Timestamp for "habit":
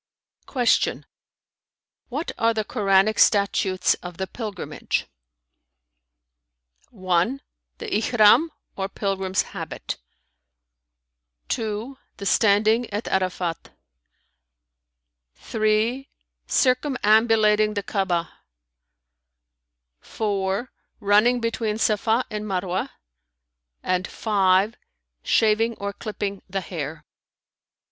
9.53-9.97